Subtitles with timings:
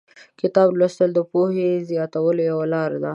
[0.03, 0.03] د
[0.41, 3.09] کتاب لوستل د پوهې زیاتولو یوه لاره ده.